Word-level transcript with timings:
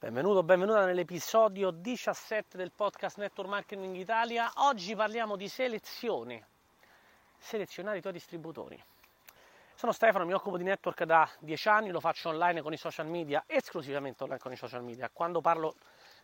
Benvenuto, 0.00 0.44
benvenuta 0.44 0.84
nell'episodio 0.84 1.72
17 1.72 2.56
del 2.56 2.70
podcast 2.70 3.18
Network 3.18 3.50
Marketing 3.50 3.96
Italia. 3.96 4.48
Oggi 4.58 4.94
parliamo 4.94 5.34
di 5.34 5.48
selezione, 5.48 6.46
selezionare 7.36 7.98
i 7.98 8.00
tuoi 8.00 8.12
distributori. 8.12 8.80
Sono 9.74 9.90
Stefano, 9.90 10.24
mi 10.24 10.34
occupo 10.34 10.56
di 10.56 10.62
network 10.62 11.02
da 11.02 11.28
10 11.40 11.68
anni, 11.68 11.90
lo 11.90 11.98
faccio 11.98 12.28
online 12.28 12.62
con 12.62 12.72
i 12.72 12.76
social 12.76 13.08
media, 13.08 13.42
esclusivamente 13.48 14.22
online 14.22 14.38
con 14.38 14.52
i 14.52 14.56
social 14.56 14.84
media. 14.84 15.10
Quando 15.12 15.40
parlo 15.40 15.74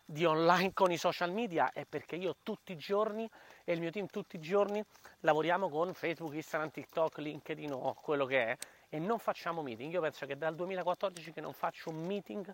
di 0.05 0.23
online 0.23 0.71
con 0.71 0.91
i 0.91 0.97
social 0.97 1.31
media 1.31 1.71
è 1.73 1.83
perché 1.83 2.15
io 2.15 2.37
tutti 2.43 2.71
i 2.71 2.77
giorni 2.77 3.29
e 3.65 3.73
il 3.73 3.81
mio 3.81 3.91
team 3.91 4.05
tutti 4.05 4.37
i 4.37 4.39
giorni 4.39 4.81
lavoriamo 5.21 5.67
con 5.67 5.93
Facebook, 5.93 6.33
Instagram, 6.33 6.71
TikTok, 6.71 7.17
LinkedIn 7.17 7.73
o 7.73 7.93
quello 7.95 8.25
che 8.25 8.45
è 8.45 8.57
e 8.87 8.99
non 8.99 9.19
facciamo 9.19 9.61
meeting. 9.61 9.91
Io 9.91 10.01
penso 10.01 10.25
che 10.25 10.37
dal 10.37 10.55
2014 10.55 11.33
che 11.33 11.41
non 11.41 11.53
faccio 11.53 11.89
un 11.89 12.05
meeting 12.05 12.53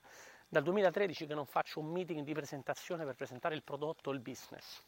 dal 0.52 0.64
2013 0.64 1.28
che 1.28 1.34
non 1.34 1.46
faccio 1.46 1.80
un 1.80 1.88
meeting 1.88 2.26
di 2.26 2.34
presentazione 2.34 3.05
per 3.05 3.16
presentare 3.16 3.55
il 3.55 3.64
prodotto 3.64 4.09
o 4.09 4.14
il 4.14 4.20
business. 4.20 4.82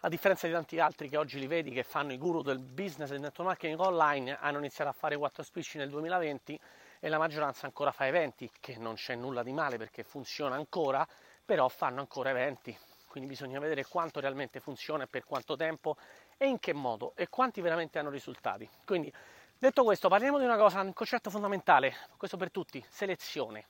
A 0.00 0.08
differenza 0.08 0.46
di 0.46 0.54
tanti 0.54 0.80
altri 0.80 1.10
che 1.10 1.18
oggi 1.18 1.38
li 1.38 1.46
vedi 1.46 1.70
che 1.72 1.82
fanno 1.82 2.14
i 2.14 2.16
guru 2.16 2.40
del 2.40 2.58
business 2.58 3.10
e 3.10 3.12
del 3.12 3.20
network 3.20 3.50
marketing 3.50 3.78
online, 3.80 4.38
hanno 4.38 4.56
iniziato 4.56 4.88
a 4.88 4.94
fare 4.94 5.18
4 5.18 5.42
speech 5.42 5.74
nel 5.74 5.90
2020 5.90 6.58
e 7.00 7.08
la 7.10 7.18
maggioranza 7.18 7.66
ancora 7.66 7.92
fa 7.92 8.06
eventi, 8.06 8.50
che 8.60 8.78
non 8.78 8.94
c'è 8.94 9.14
nulla 9.14 9.42
di 9.42 9.52
male 9.52 9.76
perché 9.76 10.02
funziona 10.02 10.54
ancora, 10.54 11.06
però 11.44 11.68
fanno 11.68 12.00
ancora 12.00 12.30
eventi. 12.30 12.74
Quindi 13.06 13.28
bisogna 13.28 13.58
vedere 13.58 13.84
quanto 13.84 14.20
realmente 14.20 14.58
funziona 14.58 15.04
e 15.04 15.06
per 15.06 15.24
quanto 15.24 15.54
tempo 15.54 15.98
e 16.38 16.46
in 16.48 16.58
che 16.58 16.72
modo 16.72 17.12
e 17.14 17.28
quanti 17.28 17.60
veramente 17.60 17.98
hanno 17.98 18.08
risultati. 18.08 18.66
Quindi 18.86 19.12
detto 19.58 19.84
questo, 19.84 20.08
parliamo 20.08 20.38
di 20.38 20.46
una 20.46 20.56
cosa, 20.56 20.80
un 20.80 20.94
concetto 20.94 21.28
fondamentale, 21.28 21.94
questo 22.16 22.38
per 22.38 22.50
tutti, 22.50 22.82
selezione. 22.88 23.66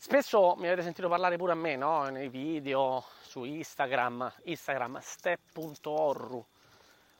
Spesso 0.00 0.54
mi 0.58 0.66
avete 0.68 0.82
sentito 0.82 1.08
parlare 1.08 1.36
pure 1.36 1.50
a 1.50 1.56
me, 1.56 1.74
no? 1.74 2.04
nei 2.04 2.28
video, 2.28 3.04
su 3.20 3.42
Instagram, 3.42 4.32
Instagram 4.44 5.00
step.orru 5.00 6.46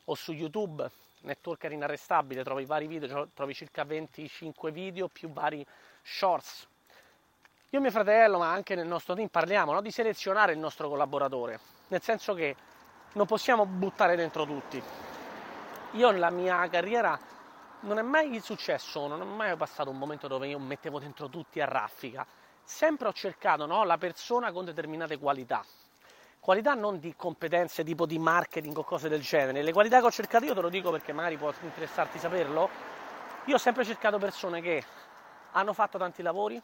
o 0.04 0.14
su 0.14 0.30
YouTube, 0.30 0.88
Networker 1.22 1.72
Inarrestabile, 1.72 2.44
trovi 2.44 2.64
vari 2.66 2.86
video, 2.86 3.30
trovi 3.34 3.52
circa 3.52 3.82
25 3.82 4.70
video 4.70 5.08
più 5.08 5.28
vari 5.28 5.66
shorts. 6.02 6.68
Io 7.70 7.78
e 7.78 7.82
mio 7.82 7.90
fratello, 7.90 8.38
ma 8.38 8.52
anche 8.52 8.76
nel 8.76 8.86
nostro 8.86 9.16
team, 9.16 9.26
parliamo 9.26 9.72
no? 9.72 9.80
di 9.80 9.90
selezionare 9.90 10.52
il 10.52 10.58
nostro 10.58 10.88
collaboratore, 10.88 11.58
nel 11.88 12.00
senso 12.00 12.32
che 12.32 12.54
non 13.14 13.26
possiamo 13.26 13.66
buttare 13.66 14.14
dentro 14.14 14.46
tutti. 14.46 14.80
Io 15.94 16.10
nella 16.12 16.30
mia 16.30 16.68
carriera 16.68 17.18
non 17.80 17.98
è 17.98 18.02
mai 18.02 18.38
successo, 18.38 19.08
non 19.08 19.20
è 19.20 19.24
mai 19.24 19.56
passato 19.56 19.90
un 19.90 19.98
momento 19.98 20.28
dove 20.28 20.46
io 20.46 20.60
mettevo 20.60 21.00
dentro 21.00 21.28
tutti 21.28 21.60
a 21.60 21.64
raffica 21.64 22.24
sempre 22.68 23.08
ho 23.08 23.12
cercato 23.14 23.64
no, 23.64 23.82
la 23.84 23.96
persona 23.96 24.52
con 24.52 24.66
determinate 24.66 25.16
qualità. 25.16 25.64
Qualità 26.38 26.74
non 26.74 27.00
di 27.00 27.14
competenze 27.16 27.82
tipo 27.82 28.04
di 28.04 28.18
marketing 28.18 28.76
o 28.76 28.84
cose 28.84 29.08
del 29.08 29.22
genere. 29.22 29.62
Le 29.62 29.72
qualità 29.72 30.00
che 30.00 30.06
ho 30.06 30.10
cercato 30.10 30.44
io 30.44 30.54
te 30.54 30.60
lo 30.60 30.68
dico 30.68 30.90
perché 30.90 31.12
magari 31.12 31.38
può 31.38 31.50
interessarti 31.62 32.18
saperlo. 32.18 32.68
Io 33.46 33.54
ho 33.54 33.58
sempre 33.58 33.84
cercato 33.84 34.18
persone 34.18 34.60
che 34.60 34.84
hanno 35.52 35.72
fatto 35.72 35.96
tanti 35.96 36.20
lavori, 36.20 36.60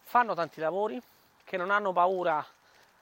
fanno 0.00 0.34
tanti 0.34 0.60
lavori, 0.60 1.00
che 1.44 1.56
non 1.56 1.70
hanno 1.70 1.92
paura 1.92 2.44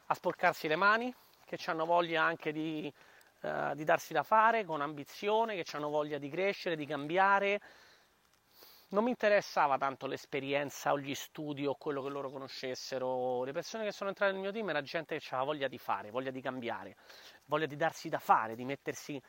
a 0.06 0.14
sporcarsi 0.14 0.68
le 0.68 0.76
mani, 0.76 1.12
che 1.46 1.58
hanno 1.66 1.86
voglia 1.86 2.22
anche 2.22 2.52
di, 2.52 2.92
uh, 3.40 3.74
di 3.74 3.84
darsi 3.84 4.12
da 4.12 4.22
fare 4.22 4.66
con 4.66 4.82
ambizione, 4.82 5.60
che 5.60 5.64
hanno 5.74 5.88
voglia 5.88 6.18
di 6.18 6.28
crescere, 6.28 6.76
di 6.76 6.84
cambiare, 6.84 7.60
non 8.90 9.04
mi 9.04 9.10
interessava 9.10 9.78
tanto 9.78 10.06
l'esperienza 10.06 10.92
o 10.92 10.98
gli 10.98 11.14
studi 11.14 11.66
o 11.66 11.74
quello 11.74 12.02
che 12.02 12.08
loro 12.08 12.30
conoscessero. 12.30 13.44
Le 13.44 13.52
persone 13.52 13.84
che 13.84 13.92
sono 13.92 14.10
entrate 14.10 14.32
nel 14.32 14.40
mio 14.40 14.52
team 14.52 14.68
era 14.70 14.82
gente 14.82 15.18
che 15.18 15.26
aveva 15.30 15.44
voglia 15.44 15.68
di 15.68 15.78
fare, 15.78 16.10
voglia 16.10 16.30
di 16.30 16.40
cambiare, 16.40 16.96
voglia 17.44 17.66
di 17.66 17.76
darsi 17.76 18.08
da 18.08 18.18
fare, 18.18 18.56
di 18.56 18.64
mettersi, 18.64 19.20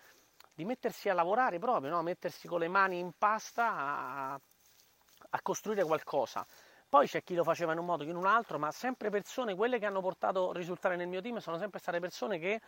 di 0.53 0.65
mettersi 0.65 1.09
a 1.09 1.13
lavorare 1.13 1.59
proprio, 1.59 1.91
no? 1.91 2.01
mettersi 2.01 2.47
con 2.47 2.59
le 2.59 2.67
mani 2.67 2.97
in 2.97 3.11
pasta 3.17 3.75
a, 3.75 4.33
a 4.33 5.41
costruire 5.41 5.83
qualcosa. 5.83 6.45
Poi 6.89 7.07
c'è 7.07 7.23
chi 7.23 7.35
lo 7.35 7.43
faceva 7.43 7.71
in 7.71 7.79
un 7.79 7.85
modo, 7.85 8.03
chi 8.03 8.09
in 8.09 8.17
un 8.17 8.25
altro, 8.25 8.57
ma 8.59 8.71
sempre 8.71 9.09
persone, 9.09 9.55
quelle 9.55 9.79
che 9.79 9.85
hanno 9.85 10.01
portato 10.01 10.51
risultati 10.51 10.97
nel 10.97 11.07
mio 11.07 11.21
team, 11.21 11.37
sono 11.37 11.57
sempre 11.57 11.79
state 11.79 11.99
persone 11.99 12.37
che 12.37 12.59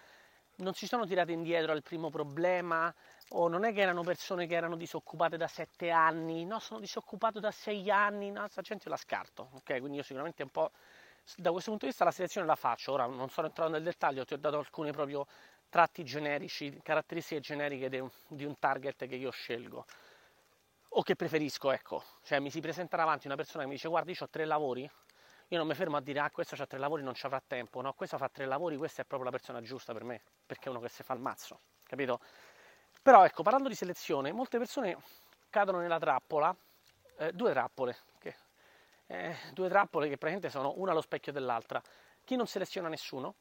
non 0.58 0.74
si 0.74 0.88
sono 0.88 1.06
tirate 1.06 1.32
indietro 1.32 1.72
al 1.72 1.82
primo 1.82 2.10
problema? 2.10 2.94
O 3.30 3.48
non 3.48 3.64
è 3.64 3.74
che 3.74 3.82
erano 3.82 4.04
persone 4.04 4.46
che 4.46 4.56
erano 4.56 4.76
disoccupate 4.76 5.38
da 5.38 5.48
sette 5.48 5.90
anni, 5.90 6.46
no, 6.46 6.60
sono 6.60 6.80
disoccupato 6.80 7.40
da 7.40 7.52
sei 7.52 7.90
anni, 7.90 8.32
no, 8.32 8.42
questa 8.42 8.62
gente 8.62 8.90
la 8.90 8.98
scarto, 8.98 9.50
ok? 9.54 9.80
Quindi 9.80 9.98
io 9.98 10.04
sicuramente 10.04 10.44
un 10.44 10.50
po' 10.50 10.72
da 11.38 11.52
questo 11.52 11.70
punto 11.70 11.86
di 11.86 11.92
vista 11.92 12.04
la 12.04 12.12
selezione 12.12 12.46
la 12.46 12.56
faccio, 12.56 12.92
ora 12.92 13.06
non 13.06 13.30
sono 13.30 13.48
entrato 13.48 13.72
nel 13.72 13.84
dettaglio, 13.84 14.26
ti 14.26 14.34
ho 14.34 14.38
dato 14.38 14.58
alcuni 14.58 14.92
proprio 14.92 15.26
tratti 15.70 16.04
generici, 16.04 16.80
caratteristiche 16.84 17.42
generiche 17.42 17.90
de, 17.90 18.08
di 18.28 18.46
un 18.46 18.60
target 18.60 19.08
che 19.08 19.16
io 19.16 19.32
scelgo. 19.32 19.86
O 20.96 21.02
che 21.02 21.16
preferisco, 21.16 21.72
ecco, 21.72 22.04
cioè 22.24 22.40
mi 22.40 22.52
si 22.52 22.60
presenta 22.60 22.98
davanti 22.98 23.26
una 23.26 23.36
persona 23.36 23.64
che 23.64 23.70
mi 23.70 23.76
dice 23.76 23.88
guarda 23.88 24.12
io 24.12 24.18
ho 24.20 24.30
tre 24.30 24.46
lavori, 24.46 24.88
io 25.54 25.60
non 25.60 25.68
mi 25.68 25.76
fermo 25.76 25.98
a 25.98 26.02
dire 26.02 26.20
ah 26.20 26.32
questo 26.32 26.56
ha 26.60 26.66
tre 26.66 26.80
lavori 26.80 27.04
non 27.04 27.14
ci 27.14 27.28
avrà 27.28 27.42
tempo. 27.46 27.80
No 27.82 27.94
questo 27.94 28.18
fa 28.18 28.28
tre 28.28 28.46
lavori 28.46 28.76
questa 28.76 29.04
è 29.04 29.06
proprio 29.06 29.30
la 29.30 29.38
persona 29.38 29.62
giusta 29.62 29.94
per 29.94 30.04
me 30.04 30.22
perché 30.46 30.66
è 30.66 30.70
uno 30.70 30.80
che 30.80 30.90
si 30.90 31.04
fa 31.04 31.14
il 31.14 31.20
mazzo 31.20 31.60
capito? 31.84 32.20
Però 33.04 33.24
ecco 33.24 33.44
parlando 33.44 33.70
di 33.70 33.76
selezione 33.76 34.32
molte 34.32 34.58
persone 34.58 34.98
cadono 35.52 35.78
nella 35.78 36.00
trappola 36.00 36.56
eh, 37.18 37.32
due 37.34 37.52
trappole 37.52 37.98
che, 38.18 38.36
eh, 39.06 39.36
due 39.54 39.70
trappole 39.70 40.10
che 40.10 40.18
praticamente 40.18 40.50
sono 40.50 40.74
una 40.78 40.92
allo 40.92 41.02
specchio 41.02 41.32
dell'altra. 41.32 41.80
Chi 42.24 42.36
non 42.36 42.48
seleziona 42.48 42.88
nessuno 42.88 43.36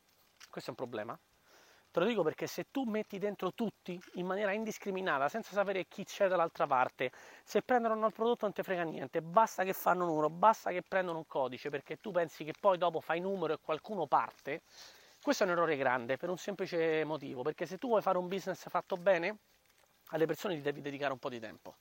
questo 0.51 0.69
è 0.69 0.75
un 0.75 0.77
problema 0.77 1.19
Te 1.93 2.01
lo 2.01 2.07
dico 2.07 2.23
perché 2.23 2.47
se 2.47 2.71
tu 2.71 2.85
metti 2.85 3.19
dentro 3.19 3.53
tutti 3.53 4.01
in 4.15 4.25
maniera 4.25 4.53
indiscriminata, 4.53 5.29
senza 5.29 5.53
sapere 5.53 5.87
chi 5.89 6.05
c'è 6.05 6.27
dall'altra 6.27 6.67
parte, 6.67 7.13
se 7.45 7.61
prendono 7.61 8.07
il 8.07 8.13
prodotto 8.15 8.47
non 8.47 8.55
ti 8.55 8.63
frega 8.63 8.83
niente, 8.83 9.21
basta 9.21 9.63
che 9.63 9.75
fanno 9.75 10.05
un 10.05 10.09
numero, 10.09 10.31
basta 10.31 10.71
che 10.71 10.81
prendono 10.81 11.19
un 11.19 11.27
codice, 11.27 11.69
perché 11.69 11.99
tu 11.99 12.11
pensi 12.11 12.45
che 12.45 12.55
poi 12.59 12.79
dopo 12.79 13.03
fai 13.03 13.21
numero 13.21 13.53
e 13.53 13.59
qualcuno 13.61 14.07
parte, 14.07 14.63
questo 15.23 15.43
è 15.45 15.47
un 15.47 15.53
errore 15.53 15.77
grande 15.77 16.17
per 16.17 16.31
un 16.31 16.39
semplice 16.39 17.05
motivo, 17.05 17.43
perché 17.43 17.67
se 17.67 17.77
tu 17.77 17.89
vuoi 17.89 18.01
fare 18.01 18.17
un 18.17 18.27
business 18.27 18.67
fatto 18.71 18.97
bene, 18.97 19.37
alle 20.13 20.25
persone 20.25 20.55
ti 20.55 20.63
devi 20.63 20.81
dedicare 20.81 21.13
un 21.13 21.19
po' 21.19 21.29
di 21.29 21.41
tempo, 21.41 21.77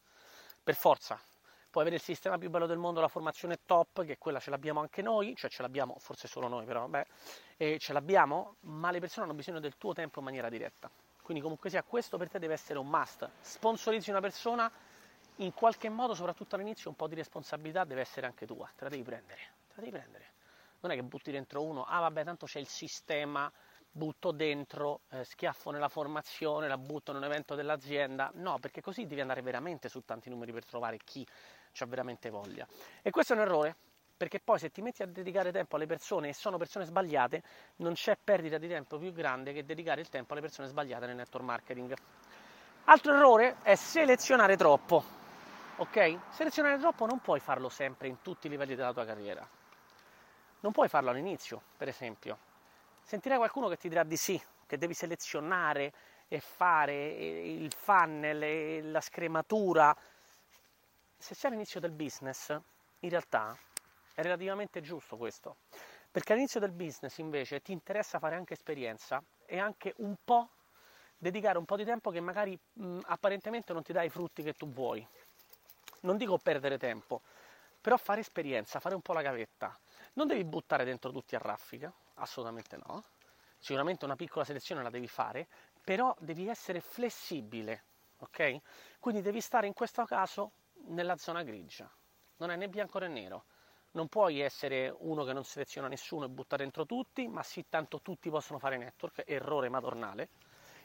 per 0.62 0.76
forza, 0.76 1.18
puoi 1.72 1.84
avere 1.84 1.96
il 1.96 2.04
sistema 2.04 2.38
più 2.38 2.50
bello 2.50 2.68
del 2.68 2.78
mondo, 2.78 3.00
la 3.00 3.08
formazione 3.08 3.62
top, 3.66 4.06
che 4.06 4.18
quella 4.18 4.40
ce 4.40 4.50
l'abbiamo 4.52 4.82
anche 4.82 5.02
noi, 5.02 5.36
cioè 5.36 5.50
ce 5.50 5.62
l'abbiamo, 5.64 5.96
forse 5.98 6.28
solo 6.28 6.48
noi 6.48 6.66
però, 6.66 6.82
vabbè, 6.82 7.06
e 7.58 7.80
ce 7.80 7.94
l'abbiamo, 7.94 8.58
ma 8.62 8.92
le 8.92 9.00
persone 9.00 9.26
hanno 9.26 9.36
bisogno 9.36 9.60
del 9.60 9.78
tuo 9.78 9.94
tempo 9.94 10.20
in 10.20 10.26
maniera 10.26 10.50
diretta. 10.50 10.92
Quindi 11.22 11.42
comunque 11.42 11.70
sia, 11.70 11.82
questo 11.82 12.18
per 12.18 12.30
te 12.30 12.40
deve 12.40 12.54
essere 12.54 12.78
un 12.78 12.88
must. 12.88 13.28
Sponsorizzi 13.40 14.10
una 14.10 14.20
persona, 14.20 14.70
in 15.38 15.54
qualche 15.54 15.90
modo, 15.90 16.14
soprattutto 16.14 16.56
all'inizio, 16.56 16.90
un 16.90 16.96
po' 16.96 17.08
di 17.08 17.16
responsabilità 17.16 17.86
deve 17.86 18.02
essere 18.02 18.26
anche 18.26 18.46
tua, 18.46 18.70
te 18.76 18.84
la 18.84 18.90
devi 18.90 19.04
prendere, 19.04 19.40
te 19.68 19.74
la 19.76 19.82
devi 19.82 19.92
prendere. 19.92 20.26
Non 20.82 20.92
è 20.92 20.96
che 20.96 21.04
butti 21.04 21.32
dentro 21.32 21.64
uno, 21.64 21.86
ah 21.86 22.02
vabbè, 22.02 22.26
tanto 22.26 22.48
c'è 22.48 22.60
il 22.60 22.68
sistema, 22.68 23.50
butto 23.92 24.32
dentro, 24.32 25.02
eh, 25.10 25.24
schiaffo 25.24 25.72
nella 25.72 25.90
formazione, 25.90 26.68
la 26.68 26.78
butto 26.78 27.12
in 27.12 27.18
un 27.18 27.26
evento 27.26 27.56
dell'azienda. 27.56 28.32
No, 28.36 28.58
perché 28.60 28.82
così 28.82 29.06
devi 29.06 29.22
andare 29.22 29.42
veramente 29.42 29.90
su 29.90 30.04
tanti 30.06 30.30
numeri 30.30 30.52
per 30.54 30.66
trovare 30.66 30.98
chi 31.04 31.28
ha 31.80 31.86
veramente 31.86 32.30
voglia. 32.30 32.66
E 33.02 33.12
questo 33.12 33.34
è 33.34 33.36
un 33.36 33.42
errore, 33.42 33.76
perché 34.16 34.40
poi 34.40 34.60
se 34.60 34.72
ti 34.72 34.82
metti 34.82 35.04
a 35.04 35.08
dedicare 35.08 35.52
tempo 35.52 35.76
alle 35.76 35.88
persone 35.88 36.30
e 36.30 36.34
sono 36.34 36.58
persone 36.58 36.86
sbagliate, 36.86 37.44
non 37.78 37.94
c'è 37.94 38.18
perdita 38.22 38.58
di 38.58 38.68
tempo 38.68 38.98
più 38.98 39.12
grande 39.12 39.52
che 39.52 39.66
dedicare 39.66 40.02
il 40.02 40.10
tempo 40.10 40.34
alle 40.34 40.42
persone 40.42 40.68
sbagliate 40.68 41.06
nel 41.06 41.16
network 41.16 41.46
marketing. 41.46 41.94
Altro 42.86 43.14
errore 43.14 43.58
è 43.62 43.76
selezionare 43.76 44.58
troppo. 44.58 45.04
Ok? 45.78 46.20
Selezionare 46.30 46.78
troppo 46.78 47.06
non 47.06 47.20
puoi 47.20 47.40
farlo 47.40 47.70
sempre 47.70 48.08
in 48.08 48.22
tutti 48.22 48.48
i 48.48 48.50
livelli 48.50 48.76
della 48.76 48.94
tua 48.94 49.06
carriera. 49.06 49.48
Non 50.60 50.72
puoi 50.72 50.88
farlo 50.88 51.10
all'inizio, 51.10 51.62
per 51.76 51.88
esempio. 51.88 52.38
Sentirai 53.12 53.40
qualcuno 53.40 53.68
che 53.68 53.76
ti 53.76 53.90
dirà 53.90 54.04
di 54.04 54.16
sì, 54.16 54.42
che 54.66 54.78
devi 54.78 54.94
selezionare 54.94 55.92
e 56.30 56.40
fare 56.40 57.08
il 57.08 57.70
funnel 57.74 58.90
la 58.90 59.02
scrematura 59.02 59.94
se 61.18 61.36
sei 61.36 61.50
all'inizio 61.50 61.82
del 61.82 61.92
business, 61.92 62.58
in 63.00 63.10
realtà 63.10 63.54
è 64.14 64.22
relativamente 64.22 64.80
giusto 64.80 65.18
questo, 65.18 65.58
perché 66.10 66.32
all'inizio 66.32 66.62
del 66.62 66.72
business 66.72 67.18
invece 67.18 67.62
ti 67.62 67.74
interessa 67.74 68.18
fare 68.18 68.38
anche 68.38 68.54
esperienza 68.54 69.22
e 69.46 69.60
anche 69.60 69.94
un 69.98 70.16
po' 70.24 70.48
dedicare 71.18 71.58
un 71.58 71.66
po' 71.66 71.76
di 71.76 71.84
tempo 71.84 72.12
che 72.12 72.22
magari 72.22 72.58
mh, 72.76 73.00
apparentemente 73.08 73.74
non 73.74 73.84
ti 73.84 73.92
dà 73.92 74.04
i 74.04 74.10
frutti 74.10 74.42
che 74.42 74.54
tu 74.54 74.72
vuoi. 74.72 75.06
Non 76.04 76.16
dico 76.16 76.38
perdere 76.38 76.78
tempo, 76.78 77.20
però 77.82 77.98
fare 77.98 78.22
esperienza, 78.22 78.80
fare 78.80 78.96
un 78.96 79.02
po' 79.02 79.12
la 79.12 79.22
gavetta. 79.22 79.78
Non 80.14 80.28
devi 80.28 80.46
buttare 80.46 80.86
dentro 80.86 81.12
tutti 81.12 81.36
a 81.36 81.40
raffica, 81.40 81.94
assolutamente 82.22 82.78
no. 82.78 83.04
Sicuramente 83.60 84.06
una 84.06 84.16
piccola 84.16 84.46
selezione 84.46 84.82
la 84.84 84.90
devi 84.90 85.08
fare, 85.08 85.48
però 85.84 86.16
devi 86.20 86.48
essere 86.48 86.80
flessibile, 86.82 87.86
ok? 88.18 88.62
Quindi 89.00 89.22
devi 89.22 89.42
stare 89.42 89.68
in 89.68 89.74
questo 89.74 90.04
caso 90.06 90.54
nella 90.88 91.18
zona 91.18 91.44
grigia, 91.44 91.90
non 92.38 92.50
è 92.52 92.56
né 92.56 92.70
bianco 92.70 93.00
né 93.00 93.08
nero, 93.08 93.46
Non 93.94 94.08
puoi 94.08 94.40
essere 94.40 94.94
uno 95.00 95.24
che 95.26 95.34
non 95.34 95.44
seleziona 95.44 95.88
nessuno 95.90 96.26
e 96.26 96.30
butta 96.30 96.56
dentro 96.56 96.86
tutti, 96.86 97.28
ma 97.28 97.44
sì, 97.44 97.66
tanto 97.70 98.02
tutti 98.02 98.30
possono 98.30 98.58
fare 98.60 98.78
network, 98.78 99.24
errore 99.28 99.70
madornale. 99.70 100.30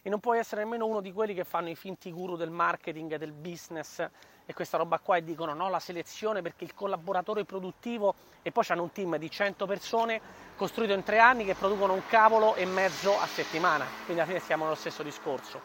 E 0.06 0.08
non 0.08 0.20
puoi 0.20 0.38
essere 0.38 0.62
nemmeno 0.62 0.86
uno 0.86 1.00
di 1.00 1.12
quelli 1.12 1.34
che 1.34 1.42
fanno 1.42 1.68
i 1.68 1.74
finti 1.74 2.12
guru 2.12 2.36
del 2.36 2.48
marketing 2.48 3.16
del 3.16 3.32
business 3.32 3.98
e 4.46 4.54
questa 4.54 4.76
roba 4.76 5.00
qua 5.00 5.16
e 5.16 5.24
dicono 5.24 5.52
no, 5.52 5.68
la 5.68 5.80
selezione 5.80 6.42
perché 6.42 6.62
il 6.62 6.74
collaboratore 6.74 7.44
produttivo 7.44 8.14
e 8.42 8.52
poi 8.52 8.62
hanno 8.68 8.84
un 8.84 8.92
team 8.92 9.16
di 9.16 9.28
100 9.28 9.66
persone 9.66 10.20
costruito 10.54 10.92
in 10.92 11.02
tre 11.02 11.18
anni 11.18 11.44
che 11.44 11.56
producono 11.56 11.92
un 11.92 12.06
cavolo 12.06 12.54
e 12.54 12.64
mezzo 12.66 13.18
a 13.18 13.26
settimana. 13.26 13.84
Quindi 14.04 14.22
alla 14.22 14.30
fine 14.30 14.38
stiamo 14.38 14.62
nello 14.62 14.76
stesso 14.76 15.02
discorso. 15.02 15.60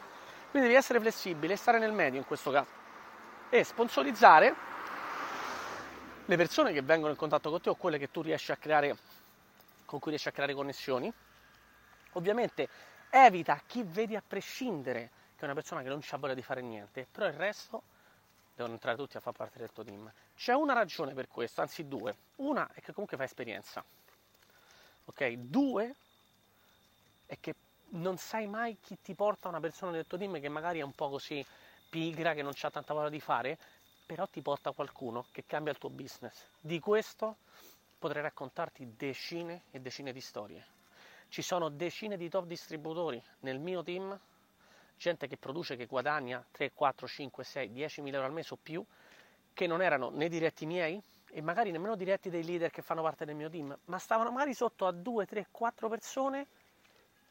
Quindi 0.49 0.69
devi 0.69 0.79
essere 0.79 0.99
flessibile 0.99 1.53
e 1.53 1.57
stare 1.57 1.77
nel 1.77 1.93
medio 1.93 2.17
in 2.17 2.25
questo 2.25 2.49
caso. 2.49 2.71
E 3.51 3.63
sponsorizzare 3.63 4.55
le 6.25 6.35
persone 6.35 6.73
che 6.73 6.81
vengono 6.81 7.11
in 7.11 7.17
contatto 7.17 7.51
con 7.51 7.61
te 7.61 7.69
o 7.69 7.75
quelle 7.75 7.99
che 7.99 8.09
tu 8.09 8.23
riesci 8.23 8.51
a 8.51 8.55
creare, 8.55 8.97
con 9.85 9.99
cui 9.99 10.09
riesci 10.09 10.29
a 10.29 10.31
creare 10.31 10.55
connessioni. 10.55 11.13
Ovviamente 12.13 12.67
evita 13.11 13.61
chi 13.67 13.83
vedi 13.83 14.15
a 14.15 14.23
prescindere, 14.25 15.11
che 15.35 15.41
è 15.41 15.45
una 15.45 15.53
persona 15.53 15.81
che 15.81 15.89
non 15.89 16.01
ha 16.07 16.17
voglia 16.17 16.33
di 16.33 16.41
fare 16.41 16.61
niente, 16.61 17.05
però 17.11 17.27
il 17.27 17.33
resto 17.33 17.83
devono 18.55 18.73
entrare 18.73 18.97
tutti 18.97 19.17
a 19.17 19.19
far 19.19 19.33
parte 19.33 19.59
del 19.59 19.71
tuo 19.71 19.83
team. 19.83 20.11
C'è 20.35 20.53
una 20.53 20.73
ragione 20.73 21.13
per 21.13 21.27
questo, 21.27 21.61
anzi 21.61 21.87
due. 21.87 22.15
Una 22.37 22.69
è 22.73 22.81
che 22.81 22.93
comunque 22.93 23.17
fai 23.17 23.25
esperienza. 23.25 23.83
Ok? 25.05 25.31
Due 25.33 25.95
è 27.25 27.37
che 27.39 27.55
non 27.89 28.17
sai 28.17 28.47
mai 28.47 28.77
chi 28.79 28.97
ti 29.01 29.13
porta 29.13 29.49
una 29.49 29.59
persona 29.59 29.91
del 29.91 30.07
tuo 30.07 30.17
team 30.17 30.39
che 30.39 30.49
magari 30.49 30.79
è 30.79 30.83
un 30.83 30.93
po' 30.93 31.09
così 31.09 31.45
pigra, 31.89 32.33
che 32.33 32.41
non 32.41 32.53
ha 32.59 32.71
tanta 32.71 32.93
voglia 32.93 33.09
di 33.09 33.19
fare, 33.19 33.57
però 34.05 34.25
ti 34.27 34.41
porta 34.41 34.71
qualcuno 34.71 35.25
che 35.31 35.43
cambia 35.45 35.73
il 35.73 35.77
tuo 35.77 35.89
business. 35.89 36.45
Di 36.59 36.79
questo 36.79 37.37
potrei 37.99 38.21
raccontarti 38.21 38.95
decine 38.95 39.63
e 39.71 39.79
decine 39.79 40.13
di 40.13 40.21
storie. 40.21 40.79
Ci 41.31 41.41
sono 41.41 41.69
decine 41.69 42.17
di 42.17 42.27
top 42.27 42.43
distributori 42.43 43.23
nel 43.39 43.57
mio 43.57 43.81
team, 43.83 44.19
gente 44.97 45.27
che 45.27 45.37
produce, 45.37 45.77
che 45.77 45.85
guadagna 45.85 46.45
3, 46.51 46.73
4, 46.73 47.07
5, 47.07 47.41
6, 47.45 47.71
10 47.71 48.01
mila 48.01 48.17
euro 48.17 48.27
al 48.27 48.33
mese 48.33 48.53
o 48.53 48.57
più, 48.61 48.83
che 49.53 49.65
non 49.65 49.81
erano 49.81 50.09
né 50.09 50.27
diretti 50.27 50.65
miei 50.65 51.01
e 51.29 51.41
magari 51.41 51.71
nemmeno 51.71 51.95
diretti 51.95 52.29
dei 52.29 52.43
leader 52.43 52.69
che 52.69 52.81
fanno 52.81 53.01
parte 53.01 53.23
del 53.23 53.35
mio 53.35 53.49
team, 53.49 53.73
ma 53.85 53.97
stavano 53.97 54.29
magari 54.29 54.53
sotto 54.53 54.85
a 54.85 54.91
2, 54.91 55.25
3, 55.25 55.47
4 55.51 55.87
persone 55.87 56.47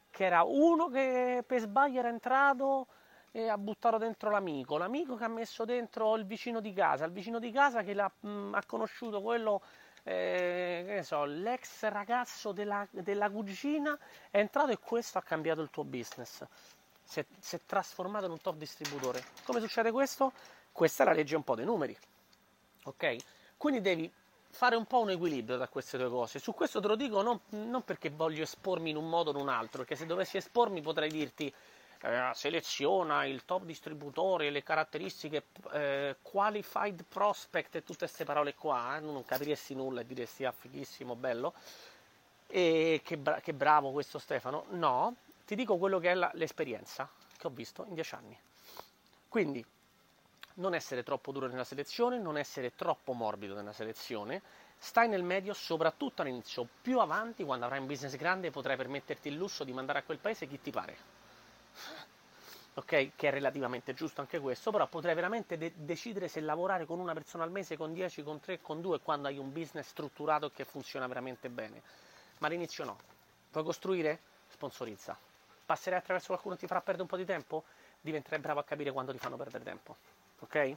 che 0.09 0.25
era 0.25 0.41
uno 0.41 0.87
che 0.87 1.43
per 1.45 1.59
sbaglio 1.59 1.99
era 1.99 2.09
entrato 2.09 2.87
e 3.29 3.49
ha 3.49 3.57
buttato 3.59 3.99
dentro 3.99 4.31
l'amico, 4.31 4.77
l'amico 4.77 5.15
che 5.15 5.25
ha 5.25 5.29
messo 5.29 5.63
dentro 5.63 6.15
il 6.15 6.25
vicino 6.25 6.59
di 6.59 6.73
casa, 6.73 7.05
il 7.05 7.11
vicino 7.11 7.37
di 7.37 7.51
casa 7.51 7.83
che 7.83 7.93
mh, 7.93 8.49
ha 8.55 8.65
conosciuto 8.65 9.21
quello, 9.21 9.61
eh, 10.03 11.01
so, 11.03 11.25
l'ex 11.25 11.83
ragazzo 11.87 12.51
della, 12.51 12.87
della, 12.91 13.29
cugina, 13.29 13.97
è 14.29 14.39
entrato 14.39 14.71
e 14.71 14.79
questo 14.79 15.17
ha 15.17 15.21
cambiato 15.21 15.61
il 15.61 15.69
tuo 15.69 15.83
business. 15.83 16.45
Si 17.03 17.19
è, 17.19 17.25
si 17.39 17.55
è 17.55 17.59
trasformato 17.65 18.25
in 18.25 18.31
un 18.31 18.41
top 18.41 18.55
distributore. 18.55 19.23
Come 19.43 19.59
succede 19.59 19.91
questo? 19.91 20.31
Questa 20.71 21.03
è 21.03 21.05
la 21.05 21.13
legge 21.13 21.35
un 21.35 21.43
po' 21.43 21.55
dei 21.55 21.65
numeri. 21.65 21.95
Ok? 22.83 23.15
Quindi 23.57 23.81
devi 23.81 24.11
fare 24.49 24.75
un 24.75 24.85
po' 24.85 24.99
un 24.99 25.11
equilibrio 25.11 25.57
tra 25.57 25.67
queste 25.67 25.97
due 25.97 26.09
cose. 26.09 26.39
Su 26.39 26.53
questo 26.53 26.79
te 26.79 26.87
lo 26.87 26.95
dico 26.95 27.21
non, 27.21 27.39
non 27.49 27.83
perché 27.83 28.09
voglio 28.09 28.43
espormi 28.43 28.89
in 28.89 28.97
un 28.97 29.07
modo 29.07 29.31
o 29.31 29.33
in 29.33 29.39
un 29.39 29.49
altro, 29.49 29.79
perché 29.79 29.95
se 29.95 30.05
dovessi 30.05 30.37
espormi 30.37 30.81
potrei 30.81 31.09
dirti 31.09 31.53
eh, 32.01 32.31
seleziona 32.33 33.25
il 33.25 33.45
top 33.45 33.63
distributore, 33.63 34.49
le 34.49 34.63
caratteristiche 34.63 35.45
eh, 35.71 36.15
qualified 36.21 37.03
prospect 37.07 37.75
e 37.75 37.83
tutte 37.83 38.05
queste 38.05 38.25
parole 38.25 38.55
qua, 38.55 38.97
eh, 38.97 38.99
non 39.01 39.23
capiresti 39.23 39.75
nulla 39.75 40.01
e 40.01 40.05
diresti 40.05 40.45
ah 40.45 40.51
fighissimo, 40.51 41.15
bello, 41.15 41.53
e 42.47 43.01
che, 43.03 43.17
bra- 43.17 43.39
che, 43.39 43.53
bravo 43.53 43.91
questo 43.91 44.17
Stefano. 44.17 44.65
No, 44.69 45.15
ti 45.45 45.55
dico 45.55 45.77
quello 45.77 45.99
che 45.99 46.11
è 46.11 46.13
la, 46.15 46.31
l'esperienza 46.33 47.07
che 47.37 47.47
ho 47.47 47.51
visto 47.51 47.85
in 47.87 47.93
dieci 47.93 48.15
anni. 48.15 48.37
Quindi 49.29 49.63
non 50.55 50.73
essere 50.73 51.03
troppo 51.03 51.31
duro 51.31 51.47
nella 51.47 51.63
selezione, 51.63 52.17
non 52.17 52.37
essere 52.37 52.75
troppo 52.75 53.13
morbido 53.13 53.53
nella 53.55 53.73
selezione, 53.73 54.41
stai 54.77 55.07
nel 55.07 55.23
medio 55.23 55.53
soprattutto 55.53 56.23
all'inizio, 56.23 56.67
più 56.81 56.99
avanti 56.99 57.43
quando 57.43 57.65
avrai 57.65 57.79
un 57.79 57.85
business 57.85 58.15
grande 58.15 58.49
potrai 58.49 58.75
permetterti 58.75 59.27
il 59.27 59.35
lusso 59.35 59.63
di 59.63 59.71
mandare 59.71 59.99
a 59.99 60.03
quel 60.03 60.17
paese 60.17 60.47
chi 60.47 60.59
ti 60.59 60.71
pare 60.71 61.20
ok? 62.75 63.11
Che 63.15 63.27
è 63.27 63.31
relativamente 63.31 63.93
giusto 63.93 64.21
anche 64.21 64.39
questo, 64.39 64.71
però 64.71 64.87
potrei 64.87 65.15
veramente 65.15 65.57
de- 65.57 65.73
decidere 65.75 66.27
se 66.27 66.39
lavorare 66.39 66.85
con 66.85 66.99
una 66.99 67.13
persona 67.13 67.43
al 67.43 67.51
mese, 67.51 67.77
con 67.77 67.93
10, 67.93 68.23
con 68.23 68.39
3, 68.39 68.61
con 68.61 68.81
2, 68.81 68.99
quando 68.99 69.27
hai 69.27 69.37
un 69.37 69.51
business 69.51 69.87
strutturato 69.87 70.51
che 70.51 70.65
funziona 70.65 71.07
veramente 71.07 71.49
bene. 71.49 71.81
Ma 72.39 72.47
all'inizio 72.47 72.83
no. 72.85 72.97
Vuoi 73.51 73.63
costruire? 73.63 74.19
Sponsorizza. 74.49 75.17
Passerai 75.65 75.99
attraverso 75.99 76.27
qualcuno 76.27 76.55
che 76.55 76.61
ti 76.61 76.67
farà 76.67 76.81
perdere 76.81 77.03
un 77.03 77.09
po' 77.09 77.17
di 77.17 77.25
tempo? 77.25 77.63
Diventerai 78.01 78.39
bravo 78.39 78.59
a 78.59 78.63
capire 78.63 78.91
quando 78.91 79.11
ti 79.11 79.19
fanno 79.19 79.37
perdere 79.37 79.63
tempo. 79.63 79.95
Ok? 80.39 80.75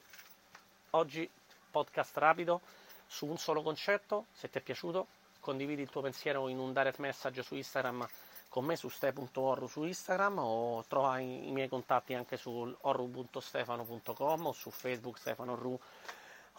Oggi 0.91 1.29
podcast 1.71 2.17
rapido 2.19 2.61
su 3.07 3.27
un 3.27 3.37
solo 3.37 3.63
concetto, 3.63 4.27
se 4.33 4.49
ti 4.51 4.59
è 4.59 4.61
piaciuto 4.61 5.07
condividi 5.45 5.83
il 5.83 5.91
tuo 5.91 6.01
pensiero 6.01 6.49
in 6.49 6.59
un 6.59 6.73
direct 6.73 6.99
message 6.99 7.43
su 7.43 7.55
Instagram 7.55 8.09
con 8.55 8.67
me 8.67 8.77
su 8.77 8.89
ste.orru 8.89 9.67
su 9.67 9.83
Instagram 9.83 10.39
o 10.39 10.85
trova 10.87 11.19
i, 11.19 11.51
miei 11.51 11.67
contatti 11.67 12.15
anche 12.15 12.37
su 12.37 12.73
orru.stefano.com 12.83 14.47
o 14.47 14.53
su 14.53 14.71
Facebook 14.71 15.19
Stefano 15.19 15.57
Ru 15.57 15.77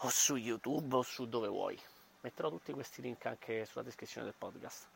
o 0.00 0.08
su 0.10 0.36
YouTube 0.36 0.96
o 0.96 1.00
su 1.02 1.26
dove 1.26 1.48
vuoi. 1.48 1.80
Metterò 2.20 2.50
tutti 2.50 2.74
questi 2.74 3.00
link 3.00 3.24
anche 3.24 3.64
sulla 3.64 3.82
descrizione 3.82 4.26
del 4.26 4.36
podcast. 4.36 4.88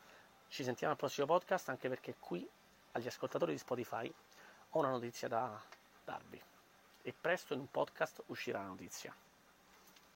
Ci 0.48 0.62
sentiamo 0.62 0.92
al 0.92 0.98
prossimo 0.98 1.26
podcast 1.26 1.70
anche 1.70 1.88
perché 1.88 2.16
qui 2.18 2.46
agli 2.92 3.06
ascoltatori 3.06 3.52
di 3.52 3.58
Spotify 3.58 4.12
ho 4.68 4.78
una 4.78 4.90
notizia 4.90 5.26
da 5.26 5.58
darvi 6.04 6.38
e 7.00 7.14
presto 7.18 7.54
in 7.54 7.60
un 7.60 7.70
podcast 7.70 8.24
uscirà 8.26 8.58
la 8.58 8.66
notizia. 8.66 9.14